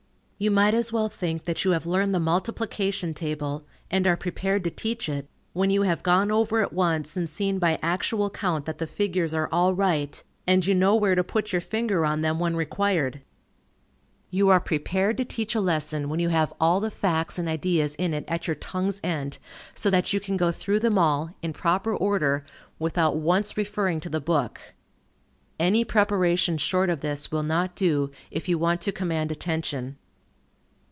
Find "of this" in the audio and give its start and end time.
26.89-27.31